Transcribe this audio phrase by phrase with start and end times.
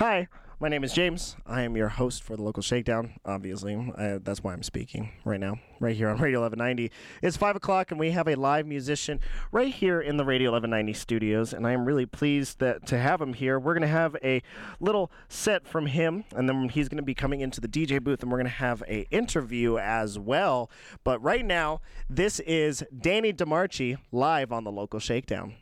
[0.00, 0.28] Hi,
[0.60, 1.36] my name is James.
[1.46, 3.20] I am your host for the local shakedown.
[3.22, 6.90] Obviously, I, that's why I'm speaking right now, right here on Radio 1190.
[7.20, 9.20] It's five o'clock, and we have a live musician
[9.52, 13.20] right here in the Radio 1190 studios, and I am really pleased that to have
[13.20, 13.60] him here.
[13.60, 14.40] We're going to have a
[14.80, 18.22] little set from him, and then he's going to be coming into the DJ booth,
[18.22, 20.70] and we're going to have a interview as well.
[21.04, 25.56] But right now, this is Danny DiMarchi live on the local shakedown.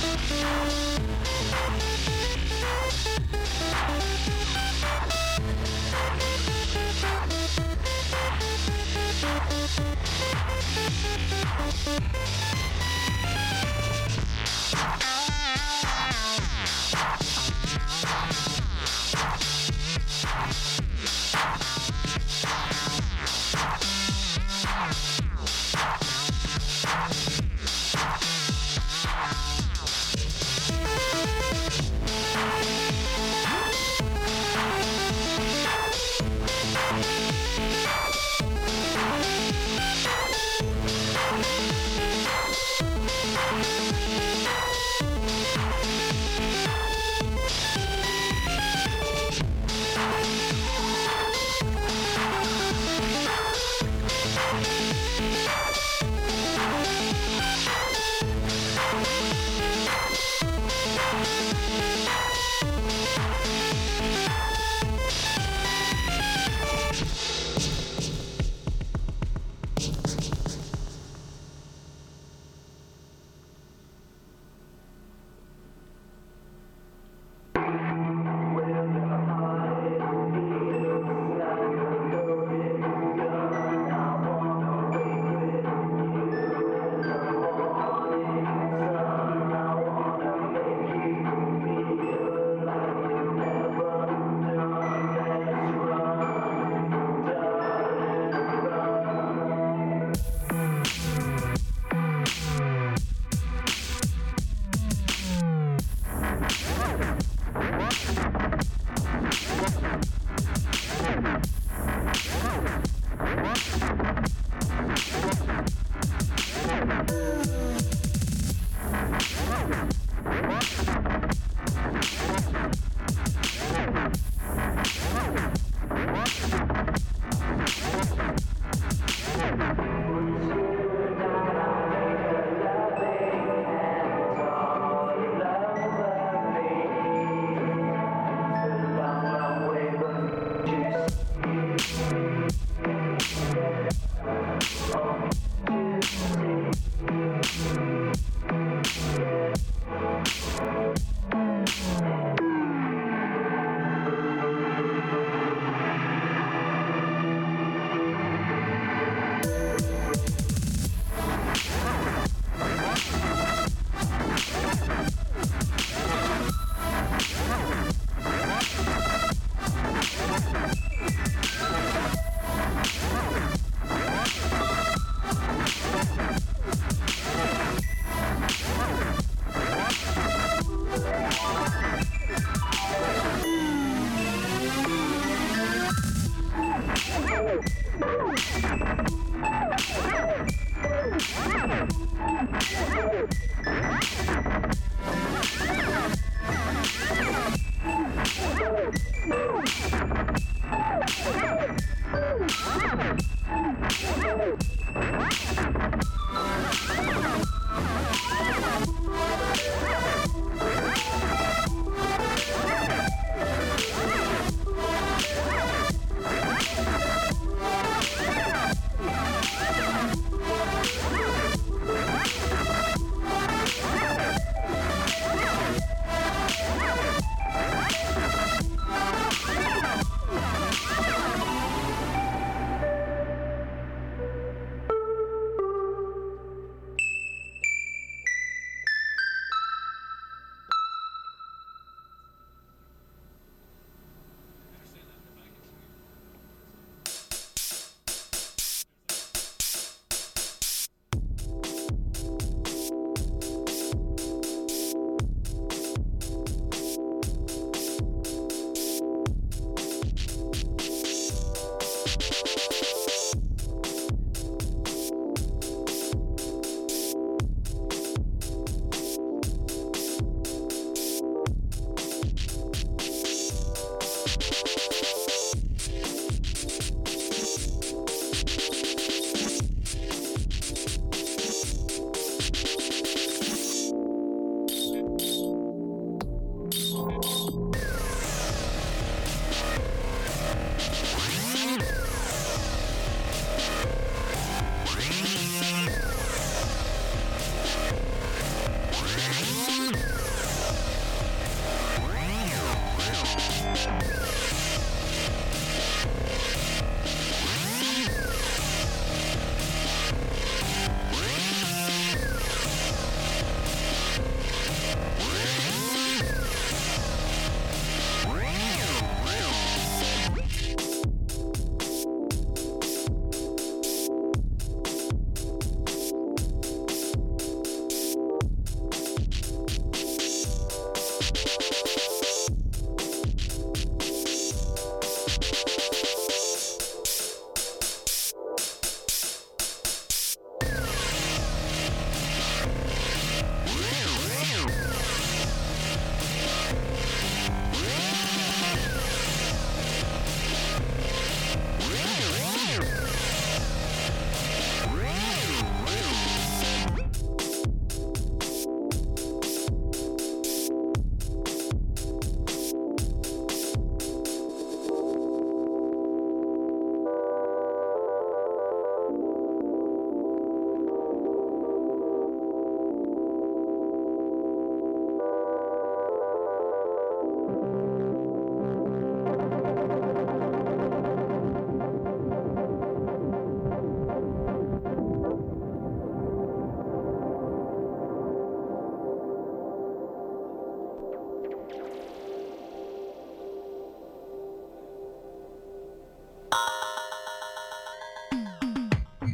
[0.00, 1.93] Thank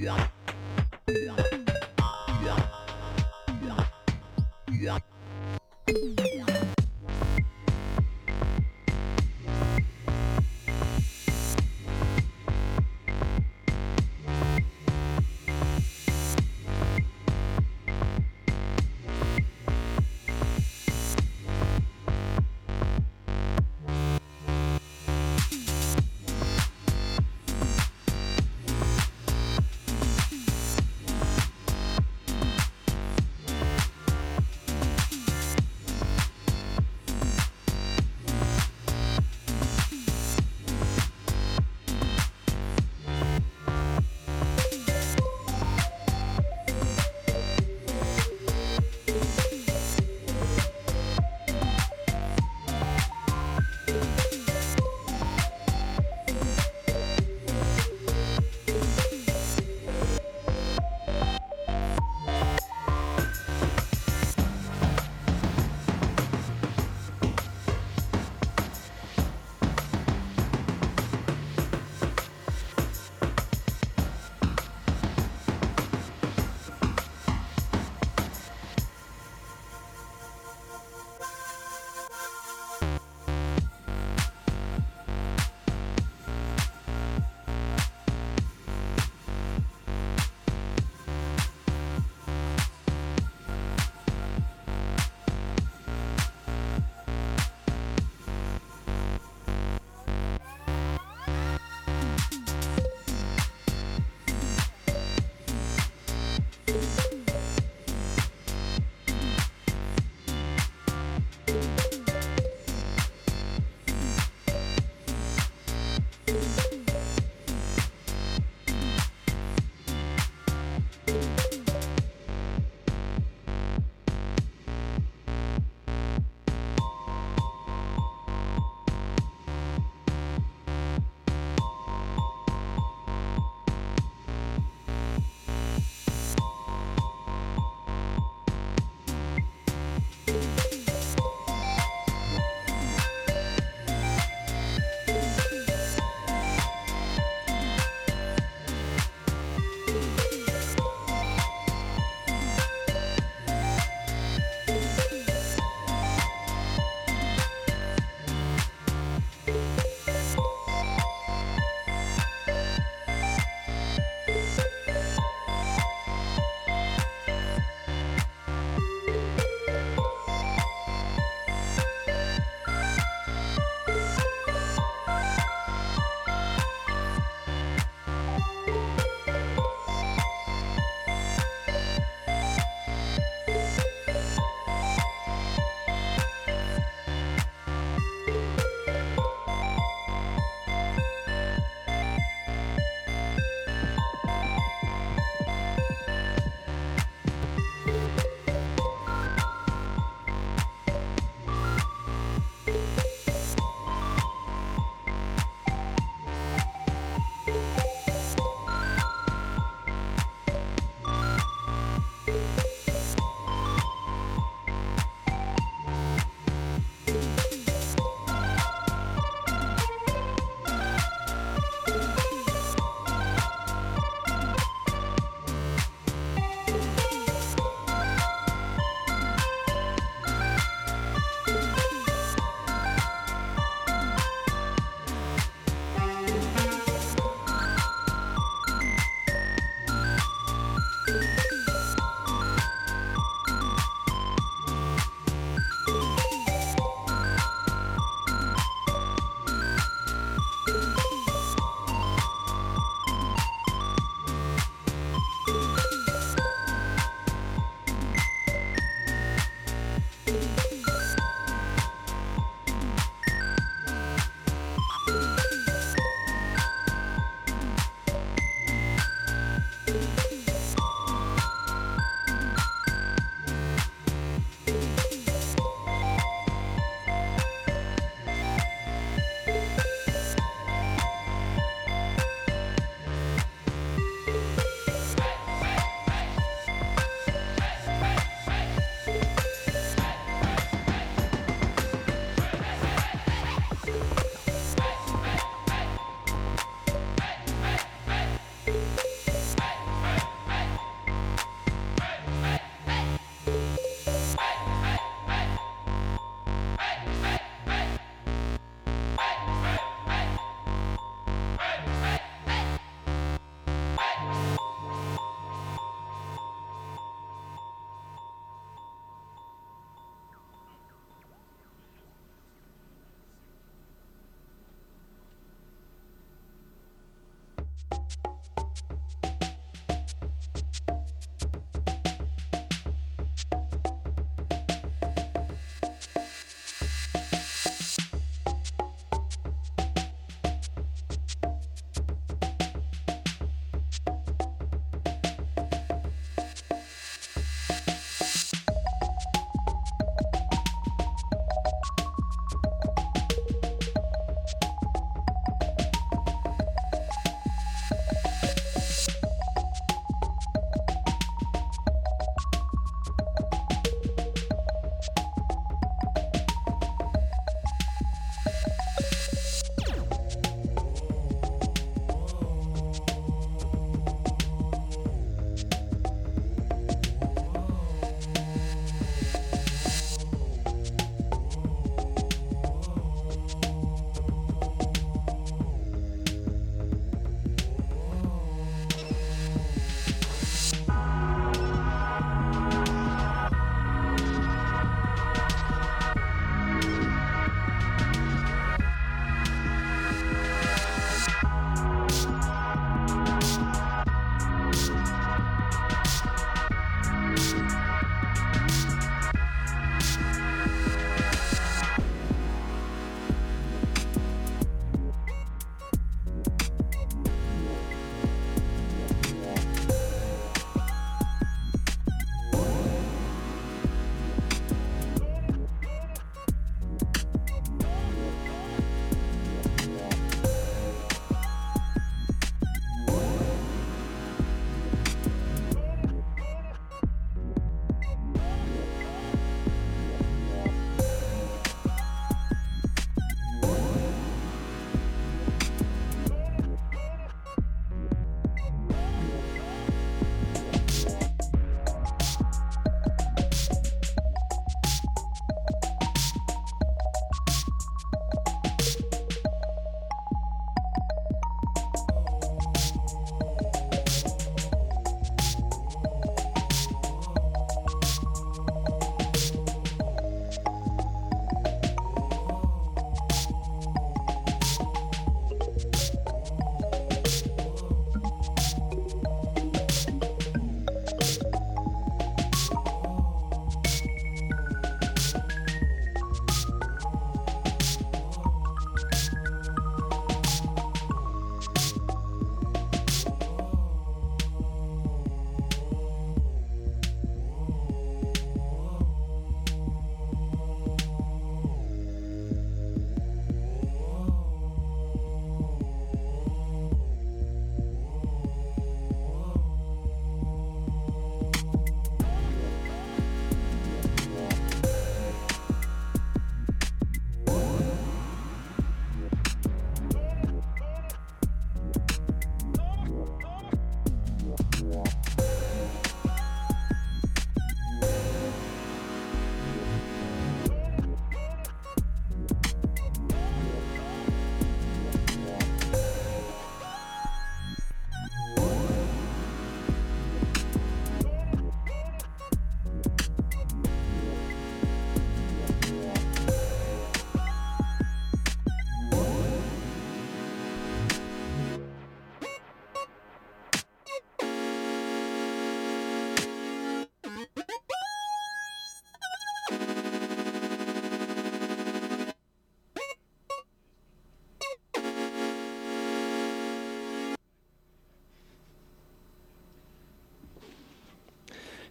[0.00, 0.29] 语啊。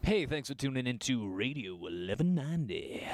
[0.10, 3.08] Hey, thanks for tuning into Radio 1190.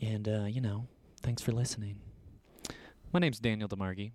[0.00, 0.86] And, uh, you know,
[1.20, 1.98] thanks for listening.
[3.12, 4.12] My name's Daniel DiMarchi.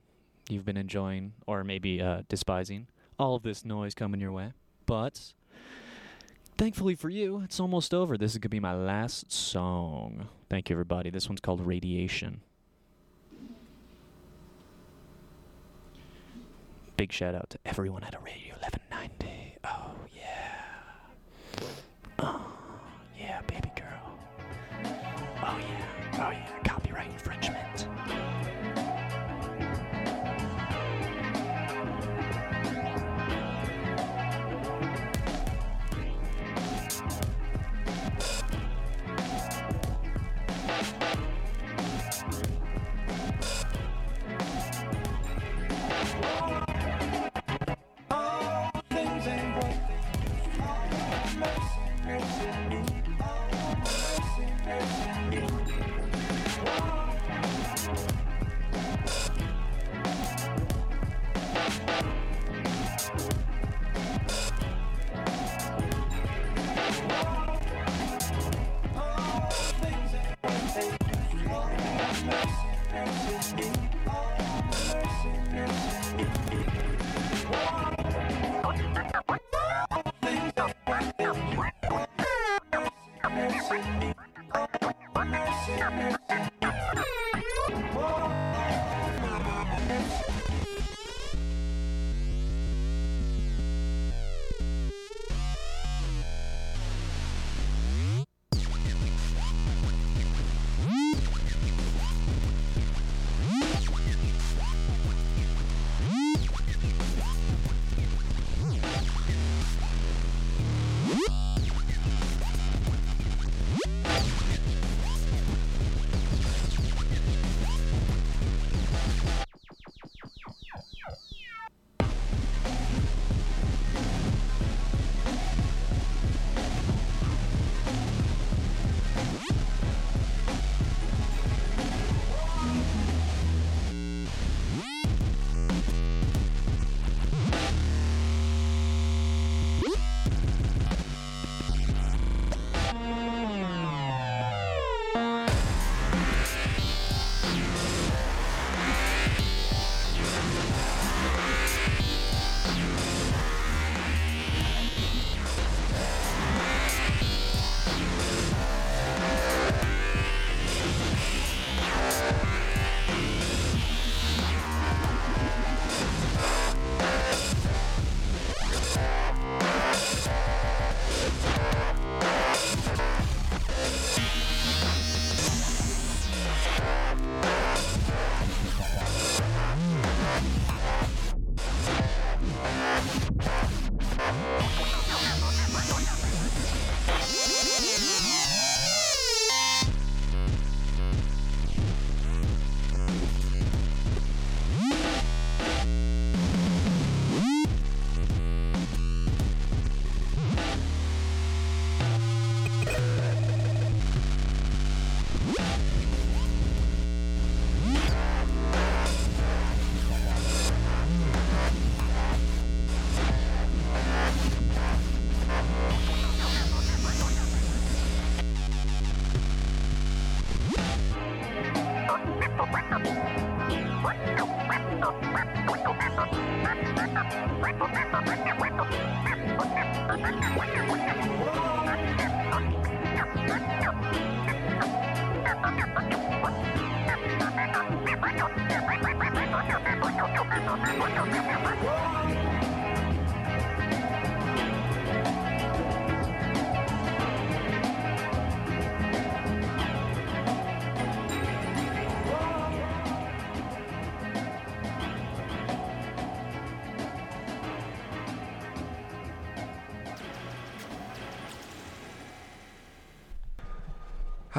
[0.50, 2.88] You've been enjoying, or maybe uh, despising,
[3.20, 4.54] all of this noise coming your way.
[4.88, 5.34] But,
[6.58, 8.18] thankfully for you, it's almost over.
[8.18, 10.30] This is going to be my last song.
[10.50, 11.12] Thank you, everybody.
[11.12, 12.42] This one's called Radiation.
[16.96, 18.47] Big shout out to everyone at a Radio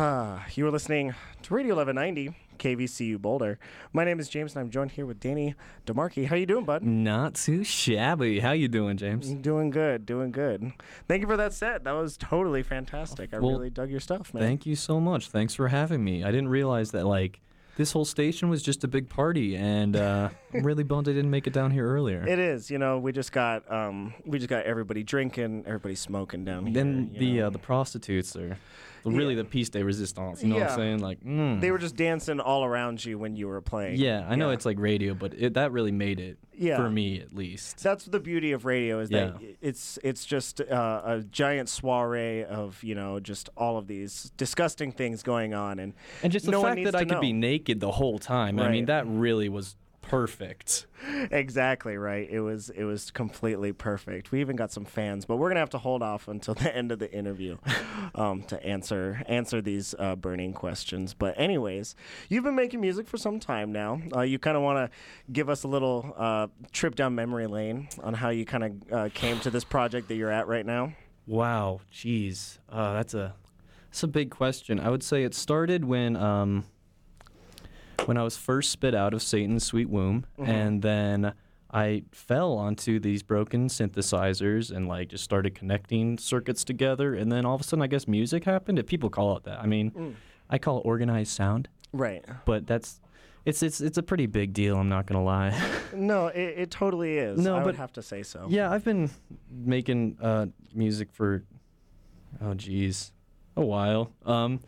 [0.00, 3.58] Ah, you are listening to Radio 1190, KVCU Boulder.
[3.92, 5.56] My name is James, and I'm joined here with Danny
[5.86, 6.26] DiMarchi.
[6.28, 6.84] How you doing, bud?
[6.84, 8.38] Not too shabby.
[8.38, 9.28] How you doing, James?
[9.28, 10.70] Doing good, doing good.
[11.08, 11.82] Thank you for that set.
[11.82, 13.34] That was totally fantastic.
[13.34, 14.40] I Well, really dug your stuff, man.
[14.40, 15.30] Thank you so much.
[15.30, 16.22] Thanks for having me.
[16.22, 17.40] I didn't realize that like
[17.78, 21.30] this whole station was just a big party, and uh, I'm really bummed I didn't
[21.30, 22.26] make it down here earlier.
[22.26, 26.44] It is, you know, we just got um, we just got everybody drinking, everybody smoking
[26.44, 26.74] down here.
[26.74, 28.58] then the uh, the prostitutes are
[29.04, 29.42] really Yeah.
[29.42, 30.42] the piece de resistance.
[30.42, 30.98] You know what I'm saying?
[30.98, 31.60] Like, mm.
[31.60, 33.96] they were just dancing all around you when you were playing.
[33.96, 34.54] Yeah, I know Yeah.
[34.54, 36.76] it's like radio, but it, that really made it Yeah.
[36.76, 37.82] for me at least.
[37.82, 42.82] That's the beauty of radio is that it's it's just uh, a giant soiree of
[42.82, 46.62] you know just all of these disgusting things going on and And just the no
[46.62, 48.58] fact that I to could be naked the whole time.
[48.60, 49.76] I mean, that really was
[50.08, 50.86] perfect.
[51.30, 52.28] exactly right.
[52.30, 54.32] It was it was completely perfect.
[54.32, 56.92] We even got some fans but we're gonna have to hold off until the end
[56.92, 57.56] of the interview
[58.14, 61.14] um, to answer answer these uh, burning questions.
[61.14, 61.94] But anyways
[62.28, 64.00] you've been making music for some time now.
[64.14, 67.88] Uh, you kind of want to give us a little uh, trip down memory lane
[68.02, 70.92] on how you kind of uh, came to this project that you're at right now.
[71.26, 73.34] Wow, jeez, uh, that's a
[73.90, 74.80] that's a big question.
[74.80, 76.64] I would say it started when um
[78.06, 80.48] when I was first spit out of Satan's sweet womb, Mhm.
[80.48, 81.32] and then
[81.70, 87.44] I fell onto these broken synthesizers and like just started connecting circuits together, and then
[87.44, 88.78] all of a sudden, I guess music happened.
[88.78, 90.14] If people call it that, I mean, Mm.
[90.48, 93.00] I call it organized sound, right but that's
[93.44, 94.76] it's it's it's a pretty big deal.
[94.78, 95.50] I'm not gonna lie.
[95.94, 97.38] No, it, it totally is.
[97.40, 98.46] No, I would but- have to say so.
[98.50, 99.08] Yeah, I've been
[99.50, 101.44] making uh, music for
[102.42, 103.12] oh geez,
[103.56, 104.10] a while.
[104.26, 104.60] Um,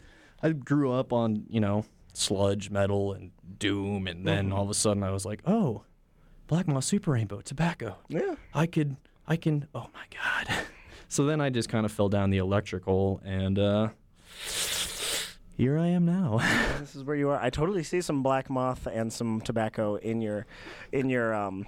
[0.42, 4.54] I grew up on you know sludge metal and doom, and then Mhm.
[4.54, 5.82] all of a sudden I was like, oh,
[6.46, 7.96] Black Moth Super Rainbow tobacco.
[8.08, 8.34] Yeah.
[8.54, 8.96] I could,
[9.26, 9.66] I can.
[9.74, 10.52] Oh my god.
[11.08, 13.88] so then I just kind of fell down the electrical, and uh,
[15.56, 16.40] here I am now.
[16.80, 17.38] This is where you are.
[17.40, 20.46] I totally see some black moth and some tobacco in your,
[20.92, 21.66] in your um,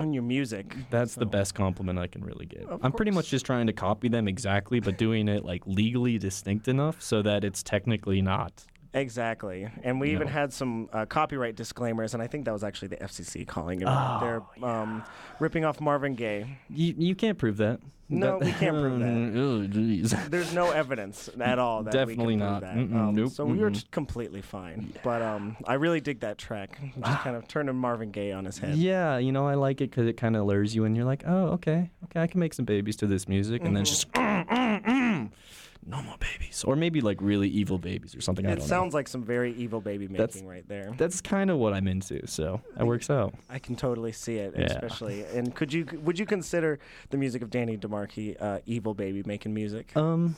[0.00, 0.74] in your music.
[0.90, 2.62] That's the best compliment I can really get.
[2.64, 6.18] Of I'm pretty much just trying to copy them exactly, but doing it like legally
[6.18, 8.66] distinct enough so that it's technically not.
[8.92, 12.88] Exactly, and we even had some uh, copyright disclaimers, and I think that was actually
[12.88, 13.86] the FCC calling it.
[13.88, 14.18] Oh,
[14.60, 15.04] They're um,
[15.38, 16.58] ripping off Marvin Gaye.
[16.68, 17.78] You, you can't prove that.
[18.08, 20.16] No, That- we can't prove that.
[20.24, 20.28] oh.
[20.28, 22.60] There's no evidence at all that Definitely we can not.
[22.62, 22.72] that.
[22.76, 24.92] Um, nope, So we were just completely fine.
[25.04, 26.76] But um, I really dig that track.
[27.00, 28.74] Just kind of turning Marvin Gaye on his head.
[28.74, 31.22] Yeah, you know, I like it because it kind of lures you and You're like,
[31.24, 34.10] oh, okay, okay, I can make some babies to this music, and then it's just
[34.12, 34.52] Mm-hmm.
[34.52, 35.30] "Mm, mm, mm."
[35.86, 38.46] No more babies, or maybe like really evil babies or something.
[38.46, 40.92] I It sounds like some very evil baby making That's- right there.
[40.98, 43.34] That's kind of what I'm into, so that works out.
[43.48, 44.64] I can totally see it, Yeah.
[44.66, 45.24] especially.
[45.34, 46.78] And could you would you consider
[47.08, 49.96] the music of Danny DiMarchi uh, evil baby making music?
[49.96, 50.36] Um,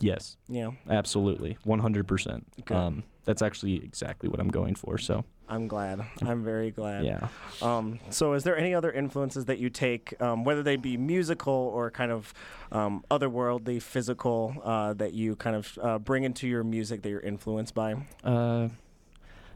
[0.00, 2.06] yes, know, absolutely, 100.
[2.06, 4.98] percent Um, that's actually exactly what I'm going for.
[4.98, 6.00] So I'm glad.
[6.22, 7.04] I'm very glad.
[7.04, 7.28] yeah.
[7.60, 11.52] Um, so, is there any other influences that you take, um, whether they be musical
[11.52, 12.32] or kind of
[12.70, 17.20] um, otherworldly, physical, uh, that you kind of uh, bring into your music that you're
[17.20, 17.96] influenced by?
[18.24, 18.68] Uh,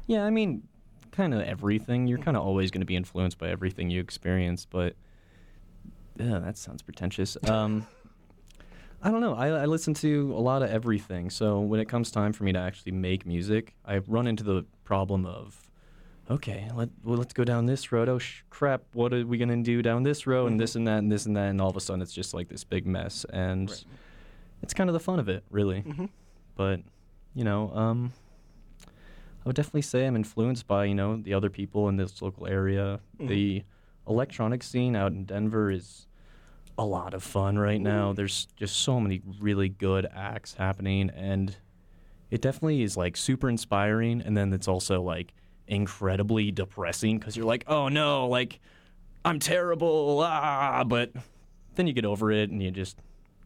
[0.06, 0.68] yeah, I mean,
[1.12, 2.06] kind of everything.
[2.06, 4.96] You're kind of always going to be influenced by everything you experience, but
[6.18, 7.38] yeah, that sounds pretentious.
[7.48, 7.86] Um,
[9.02, 9.34] I don't know.
[9.34, 11.30] I, I listen to a lot of everything.
[11.30, 14.64] So when it comes time for me to actually make music, I run into the
[14.84, 15.70] problem of,
[16.30, 18.08] okay, let well, let's go down this road.
[18.08, 18.82] Oh sh- crap!
[18.94, 21.36] What are we gonna do down this road and this and that and this and
[21.36, 21.50] that?
[21.50, 23.84] And all of a sudden, it's just like this big mess, and Right.
[24.62, 26.06] it's kind of the fun of it, really hmm
[26.56, 26.80] but
[27.34, 28.14] you know um
[28.86, 28.88] i
[29.44, 32.98] would definitely say i'm influenced by you know the other people in this local area
[33.20, 33.28] Mhm.
[33.28, 33.62] the
[34.08, 36.06] electronic scene out in denver is
[36.78, 38.12] a lot of fun right now.
[38.12, 41.56] There's just so many really good acts happening and
[42.30, 45.32] it definitely is like super inspiring and then it's also like
[45.68, 48.60] incredibly depressing because you're like oh no like
[49.24, 51.10] i'm terrible ah but
[51.74, 52.96] then you get over it and you just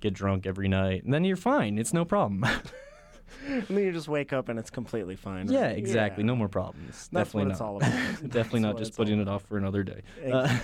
[0.00, 1.78] get drunk every night and then you're fine.
[1.78, 2.44] It's no problem
[3.48, 5.50] And then you just wake up and it's completely fine.
[5.50, 6.22] Yeah, exactly.
[6.22, 6.28] Yeah.
[6.28, 7.08] No more problems.
[7.12, 7.66] That's Definitely what it's not.
[7.66, 7.92] all about.
[8.30, 10.02] Definitely not just putting it off for another day.
[10.30, 10.56] Uh,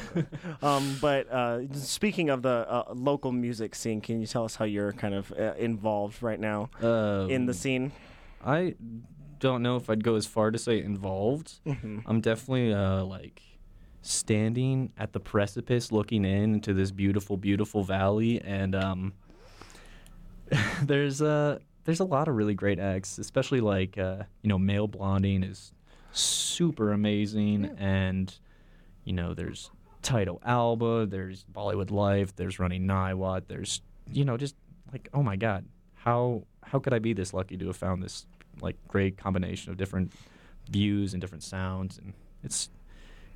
[0.63, 4.65] um, but uh, speaking of the uh, local music scene, can you tell us how
[4.65, 6.71] you're kind of uh, involved right now
[7.29, 7.93] in the um, scene?
[8.45, 8.75] I
[9.39, 11.61] don't know if I'd go as far to say involved.
[11.67, 12.03] Mhm.
[12.07, 13.43] I'm definitely uh, like
[14.03, 19.13] standing at the precipice, looking in into this beautiful, beautiful valley, and um,
[20.83, 24.89] there's uh, there's a lot of really great acts, especially like uh, you know, male
[24.89, 25.73] blonding is
[26.13, 28.37] super amazing, and
[29.05, 29.71] you know, there's
[30.03, 33.81] Tito Alba, there's Bollywood Life, there's Running Niwat, there's
[34.11, 34.57] you know, just
[34.93, 35.65] like oh my god,
[35.95, 38.27] how how could I be this lucky to have found this
[38.61, 40.13] like great combination of different
[40.69, 41.99] views and different sounds?
[41.99, 42.13] And
[42.43, 42.69] it's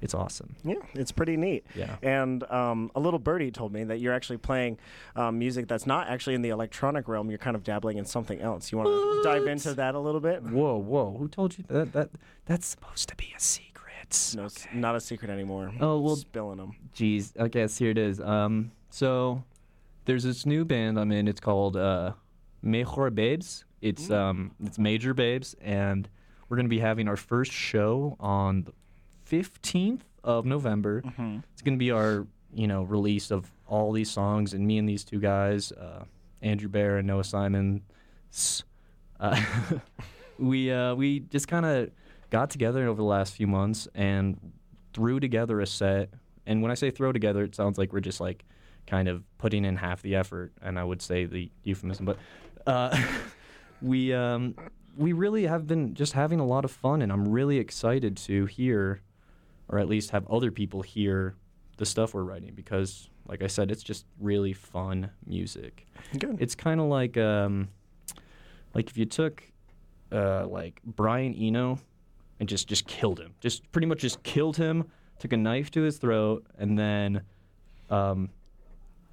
[0.01, 0.57] it's awesome.
[0.65, 1.67] Yeah, it's pretty neat.
[1.75, 1.97] Yeah.
[2.03, 4.79] And um, a little birdie told me that you're actually playing
[5.17, 7.29] um, music that's not actually in the electronic realm.
[7.31, 8.73] You're kind of dabbling in something else.
[8.73, 10.43] You want to dive into that a little bit?
[10.43, 11.17] Whoa, whoa!
[11.19, 11.93] Who told you that?
[11.93, 12.11] That
[12.47, 14.35] that's supposed to be a secret.
[14.35, 15.73] No, it's not a secret anymore.
[15.81, 16.75] Oh, well- spilling them.
[16.97, 17.33] Jeez.
[17.41, 18.21] I guess here it is.
[18.21, 19.45] Um, so
[20.05, 21.29] there's this new band I'm in.
[21.29, 22.15] It's called uh,
[22.63, 23.65] Mejor Babes.
[23.81, 26.09] It's um, it's Major Babes, and
[26.49, 28.73] we're gonna be having our first show on the
[29.31, 31.03] 15th of November.
[31.53, 35.05] It's gonna be our you know release of all these songs, and me and these
[35.05, 36.05] two guys, uh,
[36.43, 37.83] Andrew Bear and Noah Simon.
[39.19, 39.41] Uh,
[40.39, 41.91] we uh, we just kind of
[42.31, 44.53] got together over the last few months and
[44.93, 46.11] threw together a set.
[46.47, 48.45] And when I say throw together, it sounds like we're just like
[48.87, 52.19] kind of putting in half the effort, and I would say the euphemism, but
[52.67, 52.97] uh,
[53.83, 54.55] we um,
[54.97, 58.47] we really have been just having a lot of fun, and I'm really excited to
[58.47, 59.01] hear,
[59.71, 61.35] or at least have other people hear
[61.77, 65.87] the stuff we're writing because, like I said, it's just really fun music.
[66.19, 66.37] Good.
[66.41, 67.69] It's kind of like um,
[68.75, 69.43] like if you took
[70.13, 71.79] uh, like Brian Eno
[72.39, 75.83] and just just killed him, just pretty much just killed him, took a knife to
[75.83, 77.23] his throat, and then
[77.89, 78.29] um,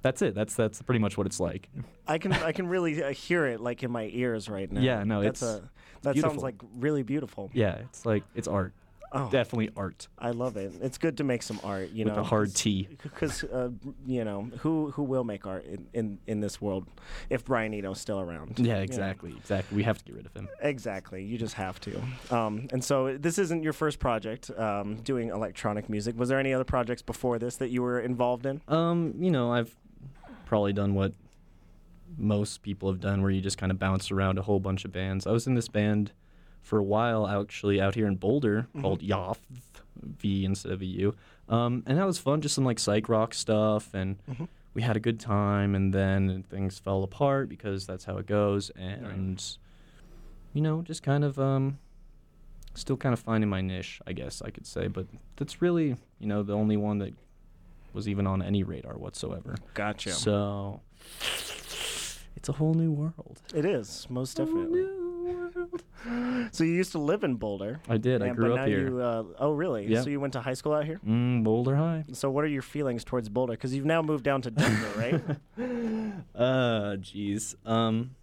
[0.02, 0.34] that's it.
[0.34, 1.68] That's that's pretty much what it's like.
[2.06, 4.80] I can I can really uh, hear it like in my ears right now.
[4.80, 5.70] Yeah, no, that's it's a
[6.02, 6.30] that beautiful.
[6.30, 7.50] sounds like really beautiful.
[7.54, 8.74] Yeah, it's like it's art.
[9.12, 10.72] Oh, Definitely art I love it.
[10.82, 11.90] It's good to make some art.
[11.90, 12.88] You with know, a hard T.
[13.02, 13.70] because uh,
[14.06, 16.86] you know who who will make art in, in, in this world
[17.30, 18.58] if Brian Eno's still around.
[18.58, 18.80] Yeah, You know?
[18.82, 19.76] exactly, exactly.
[19.76, 20.48] We have to get rid of him.
[20.60, 21.24] Exactly.
[21.24, 22.02] You just have to.
[22.30, 26.18] Um, and so this isn't your first project um, doing electronic music.
[26.18, 28.60] Was there any other projects before this that you were involved in?
[28.68, 29.74] Um, you know, I've
[30.44, 31.12] probably done what
[32.16, 34.92] most people have done, where you just kind of bounce around a whole bunch of
[34.92, 35.26] bands.
[35.26, 36.12] I was in this band
[36.62, 39.38] for a while, actually, out here in Boulder, called Yoth,
[40.02, 41.14] V instead of a U,
[41.48, 42.40] um, and that was fun.
[42.40, 44.16] Just some like psych rock stuff, and
[44.74, 45.74] we had a good time.
[45.74, 48.70] And then things fell apart because that's how it goes.
[48.70, 49.42] And
[50.52, 51.78] you know, just kind of um,
[52.74, 54.88] still kind of finding my niche, I guess I could say.
[54.88, 55.06] But
[55.36, 57.14] that's really, you know, the only one that
[57.92, 59.56] was even on any radar whatsoever.
[59.74, 60.12] Gotcha.
[60.12, 60.80] So
[62.36, 63.40] it's a whole new world.
[63.54, 64.86] it is most definitely.
[65.34, 65.82] World.
[66.52, 67.80] So you used to live in Boulder.
[67.88, 68.22] I did.
[68.22, 68.88] I and- grew but up now here.
[68.88, 69.86] You, uh, oh, really?
[69.86, 70.02] Yeah.
[70.02, 71.00] So you went to high school out here?
[71.06, 72.04] Mm, Boulder High.
[72.12, 73.52] So what are your feelings towards Boulder?
[73.52, 75.22] Because you've now moved down to Denver, right?
[76.34, 77.54] Uh, jeez.
[77.66, 78.14] Um,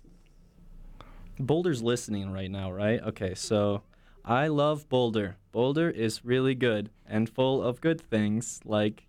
[1.39, 3.01] Boulder's listening right now, right?
[3.01, 3.81] Okay, so
[4.23, 5.35] I love Boulder.
[5.51, 9.05] Boulder is really good and full of good things like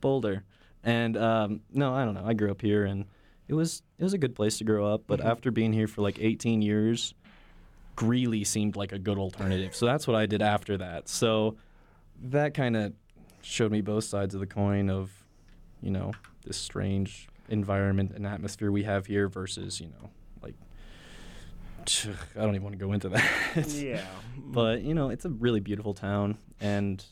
[0.00, 0.44] Boulder.
[0.84, 2.24] And um, no, I don't know.
[2.24, 3.06] I grew up here, and
[3.48, 5.02] it was it was a good place to grow up.
[5.06, 5.28] But mm-hmm.
[5.28, 7.14] after being here for like 18 years,
[7.96, 9.74] Greeley seemed like a good alternative.
[9.74, 11.08] So that's what I did after that.
[11.08, 11.56] So
[12.24, 12.92] that kind of
[13.42, 15.10] showed me both sides of the coin of,
[15.80, 16.12] you know,
[16.44, 20.10] this strange environment and atmosphere we have here versus, you know,
[20.42, 20.54] like
[22.36, 23.68] I don't even want to go into that.
[23.68, 24.04] yeah.
[24.38, 27.04] But, you know, it's a really beautiful town and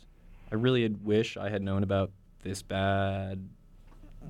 [0.53, 2.13] I really had wish I had known about
[2.43, 3.49] this bad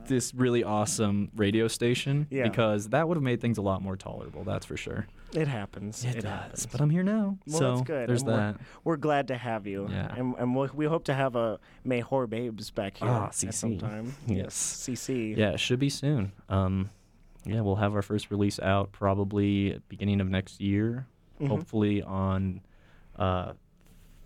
[0.07, 2.45] this really awesome radio station Yeah.
[2.45, 5.07] because that would have made things a lot more tolerable, that's for sure.
[5.33, 6.05] It happens.
[6.05, 6.63] It, happens.
[6.63, 6.67] does.
[6.67, 7.39] But I'm here now.
[7.47, 8.09] Well, so that's good.
[8.09, 8.61] there's and we're- that.
[8.85, 9.89] We're, glad to have you.
[9.91, 10.15] Yeah.
[10.17, 13.53] And, and we'll, we hope to have a Mejor Babes back here Ah, at CC.
[13.55, 14.15] some time.
[14.27, 14.55] Yes.
[14.55, 15.37] CC.
[15.37, 16.33] Yeah, it should be soon.
[16.49, 16.91] Um,
[17.45, 21.07] yeah, we'll have our first release out probably at beginning of next year.
[21.41, 21.49] Mhm.
[21.49, 22.61] Hopefully on
[23.19, 23.53] uh,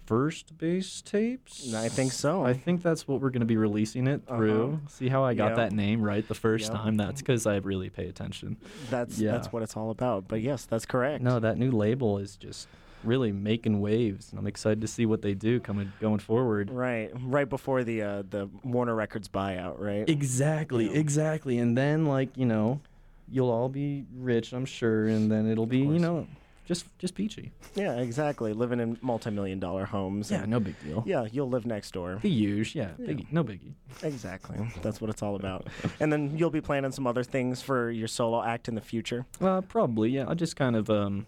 [0.09, 1.75] first base tapes.
[1.75, 2.43] I think so.
[2.43, 4.65] I think that's what we're going to be releasing it through.
[4.73, 4.89] Uh-huh.
[4.89, 5.57] See how I got Yep.
[5.57, 6.73] that name right the first Yep.
[6.73, 6.97] time?
[6.97, 8.57] That's because I really pay attention.
[8.89, 9.33] That's Yeah.
[9.33, 10.27] that's what it's all about.
[10.27, 11.23] But yes, that's correct.
[11.23, 12.69] No, that new label is just
[13.05, 16.71] really making waves, and I'm excited to see what they do coming going forward.
[16.71, 20.09] Right, right before the uh, the Warner Records buyout, right?
[20.09, 20.99] Exactly, Yeah.
[20.99, 21.59] exactly.
[21.59, 22.81] And then like, you know,
[23.31, 26.27] you'll all be rich, I'm sure, and then it'll be, you know,
[26.69, 27.51] just just peachy.
[27.75, 28.53] Yeah, exactly.
[28.53, 30.31] Living in multi-million dollar homes.
[30.31, 31.03] Yeah, no big deal.
[31.07, 32.19] Yeah, you'll live next door.
[32.23, 33.07] The huge, yeah, Yeah.
[33.07, 33.73] biggie, no biggie.
[34.03, 34.59] Exactly.
[34.83, 35.67] That's what it's all about.
[35.99, 39.25] and then you'll be planning some other things for your solo act in the future.
[39.41, 40.27] Uh, probably, yeah.
[40.29, 41.27] I just kind of um,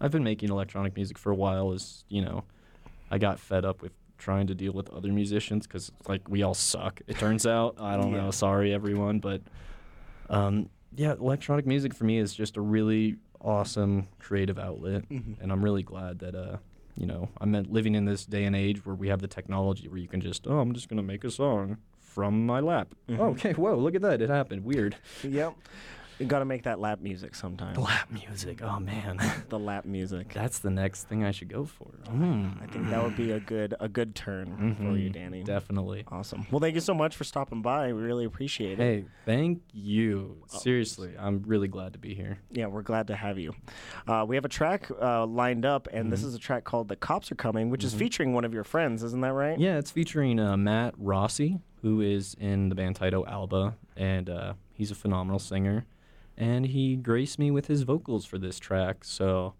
[0.00, 1.72] I've been making electronic music for a while.
[1.72, 2.42] As you know,
[3.10, 6.54] I got fed up with trying to deal with other musicians because like we all
[6.54, 7.00] suck.
[7.06, 7.76] It turns out.
[7.78, 8.22] I don't Yeah.
[8.22, 8.30] know.
[8.32, 9.42] Sorry, everyone, but
[10.28, 15.40] um, yeah, electronic music for me is just a really awesome creative outlet, Mhm.
[15.40, 16.56] and I'm really glad that uh,
[16.96, 19.98] you know, I'm living in this day and age where we have the technology where
[19.98, 22.94] you can just, oh, I'm just gonna make a song from my lap.
[23.08, 23.18] Mhm.
[23.18, 24.64] Oh, okay, whoa, look at that, it happened.
[24.64, 24.96] Weird.
[25.24, 25.54] Yep.
[26.18, 27.74] You got to make that lap music sometime.
[27.74, 28.60] Lap music.
[28.62, 30.32] Oh man, the lap music.
[30.32, 31.88] that's the next thing I should go for.
[32.06, 32.62] Mm.
[32.62, 35.42] I think that would be a good a good turn for you, Mhm, Danny.
[35.42, 36.04] Definitely.
[36.10, 36.46] Awesome.
[36.50, 37.92] Well, thank you so much for stopping by.
[37.92, 38.82] We really appreciate it.
[38.82, 40.36] Hey, thank you.
[40.54, 40.58] Oh.
[40.58, 42.38] Seriously, I'm really glad to be here.
[42.52, 43.54] Yeah, we're glad to have you.
[44.06, 46.26] Uh, we have a track uh, lined up, and this Mhm.
[46.28, 47.98] is a track called "The Cops Are Coming," which is Mhm.
[47.98, 49.02] featuring one of your friends.
[49.02, 49.58] Isn't that right?
[49.58, 54.54] Yeah, it's featuring uh, Matt Rossi, who is in the band Taito Alba, and uh,
[54.72, 55.84] he's a phenomenal singer.
[56.36, 59.54] And he graced me with his vocals for this track, so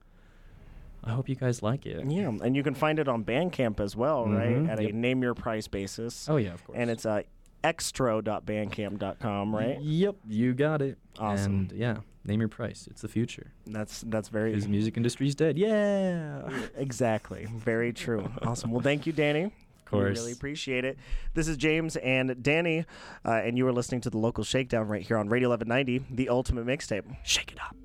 [1.05, 2.05] I hope you guys like it.
[2.11, 4.57] Yeah, and you can find it on Bandcamp as well, right?
[4.57, 6.29] Mhm, At a name your price basis.
[6.29, 6.77] Oh yeah, of course.
[6.79, 7.23] and it's uh,
[7.63, 9.81] extro.bandcamp.com, right?
[9.81, 10.99] Yep, you got it.
[11.19, 11.53] Awesome.
[11.53, 12.87] And yeah, name your price.
[12.91, 13.53] It's the future.
[13.67, 15.57] That's that's very the music industry's dead.
[15.59, 16.49] Yeah.
[16.77, 18.29] exactly very true.
[18.43, 18.71] Awesome.
[18.71, 19.53] Well, thank you, Danny.
[19.85, 20.17] Course.
[20.17, 20.99] We really appreciate it.
[21.35, 22.85] This is James and Danny,
[23.25, 26.29] uh, and you are listening to the local shakedown right here on Radio 1190, the
[26.29, 27.05] ultimate mixtape.
[27.25, 27.77] Shake it up.